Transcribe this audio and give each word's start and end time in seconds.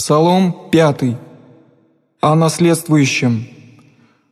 Псалом 0.00 0.54
5. 0.70 1.16
О 2.20 2.36
наследствующем. 2.36 3.48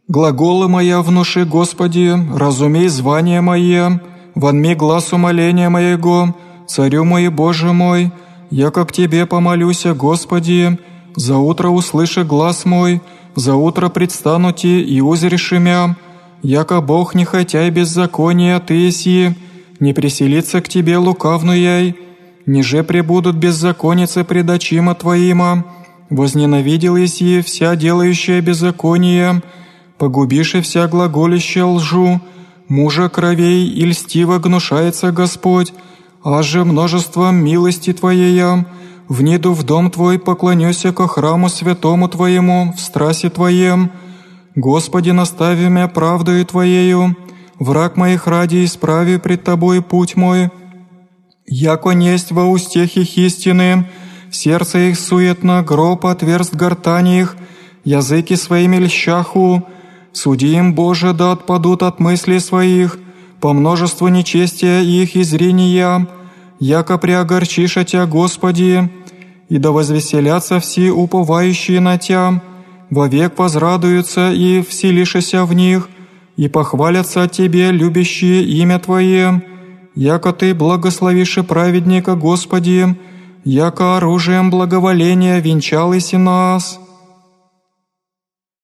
«Глаголы 0.06 0.68
моя 0.68 1.02
внуши, 1.02 1.44
Господи, 1.44 2.14
разумей 2.32 2.86
звание 2.86 3.40
мое, 3.40 4.00
вонми 4.36 4.74
глаз 4.74 5.12
умоления 5.12 5.68
моего, 5.68 6.36
царю 6.68 7.04
мой 7.04 7.28
Боже 7.30 7.72
мой, 7.72 8.12
я 8.48 8.70
как 8.70 8.92
Тебе 8.92 9.26
помолюся, 9.26 9.92
Господи, 9.92 10.78
за 11.16 11.36
утро 11.36 11.68
услыши 11.70 12.22
глаз 12.22 12.64
мой, 12.64 13.02
за 13.34 13.56
утро 13.56 13.88
предстану 13.88 14.52
Ти 14.52 14.80
и 14.80 15.00
узришь 15.00 15.52
имя, 15.52 15.96
яко 16.44 16.80
Бог 16.80 17.16
не 17.16 17.24
хотя 17.24 17.66
и 17.66 17.70
беззакония 17.70 18.60
Ты 18.60 18.74
еси, 18.74 19.34
не 19.80 19.92
приселится 19.92 20.62
к 20.62 20.68
Тебе 20.68 20.96
лукавную 20.96 21.96
ниже 22.46 22.82
пребудут 22.84 23.36
беззаконицы 23.36 24.24
пред 24.24 24.48
очима 24.50 24.94
Твоима, 24.94 25.64
возненавидел 26.10 26.96
еси 26.96 27.42
вся 27.42 27.74
делающая 27.76 28.40
беззаконие, 28.40 29.42
погубиши 29.98 30.62
вся 30.62 30.86
глаголища 30.86 31.66
лжу, 31.66 32.20
мужа 32.68 33.08
кровей 33.08 33.68
и 33.68 33.84
льстиво 33.84 34.38
гнушается 34.38 35.10
Господь, 35.10 35.72
аже 36.22 36.64
множеством 36.64 37.36
милости 37.36 37.92
Твоея, 37.92 38.66
вниду 39.08 39.52
в 39.52 39.64
дом 39.64 39.90
Твой 39.90 40.18
поклонюся 40.18 40.92
ко 40.92 41.08
храму 41.08 41.48
святому 41.48 42.08
Твоему 42.08 42.72
в 42.76 42.80
страсе 42.80 43.28
Твоем, 43.30 43.90
Господи, 44.54 45.10
настави 45.10 45.68
меня 45.68 45.88
правдою 45.88 46.46
Твоею, 46.46 47.16
враг 47.58 47.96
моих 47.96 48.26
ради 48.26 48.64
исправи 48.64 49.18
пред 49.18 49.44
Тобой 49.44 49.82
путь 49.82 50.16
мой, 50.16 50.50
Яко 51.48 51.90
несть 51.90 52.32
во 52.32 52.44
устех 52.44 52.96
их 52.96 53.16
истины, 53.16 53.88
сердце 54.32 54.90
их 54.90 54.98
суетно, 54.98 55.62
гроб 55.62 56.04
отверст 56.06 56.54
гортани 56.54 57.20
их, 57.20 57.36
языки 57.84 58.34
своими 58.34 58.78
льщаху, 58.78 59.62
суди 60.12 60.56
им, 60.56 60.74
Боже, 60.74 61.12
да 61.12 61.32
отпадут 61.32 61.84
от 61.84 62.00
мыслей 62.00 62.40
своих, 62.40 62.98
по 63.40 63.52
множеству 63.52 64.08
нечестия 64.08 64.80
их 64.80 65.14
и 65.14 65.22
зрения, 65.22 66.08
яко 66.58 66.98
приогорчишь 66.98 67.78
Тя, 67.86 68.06
Господи, 68.06 68.90
и 69.48 69.58
да 69.58 69.70
возвеселятся 69.70 70.58
все 70.58 70.90
уповающие 70.90 71.78
на 71.78 71.96
Тя, 71.96 72.42
вовек 72.90 73.38
возрадуются 73.38 74.32
и 74.32 74.62
вселишися 74.62 75.44
в 75.44 75.52
них, 75.52 75.88
и 76.36 76.48
похвалятся 76.48 77.28
Тебе, 77.28 77.70
любящие 77.70 78.42
имя 78.42 78.80
Твое, 78.80 79.42
яко 79.96 80.32
Ты 80.32 80.54
благословишь 80.54 81.38
праведника, 81.48 82.14
Господи, 82.14 82.96
яко 83.44 83.96
оружием 83.96 84.50
благоволения 84.50 85.40
венчалась 85.40 86.12
и 86.12 86.16
нас». 86.16 86.85